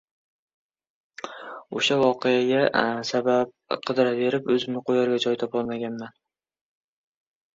o‘sha 1.79 1.97
voqeaga 2.03 2.61
sabab 3.09 3.53
qidiraverib, 3.89 4.49
o‘zimni 4.55 4.83
qo‘yarga 4.89 5.19
joy 5.27 5.37
topolmaganman. 5.43 6.17